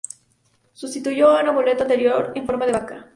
[0.73, 3.07] Sustituyó a un amuleto anterior en forma de vaca.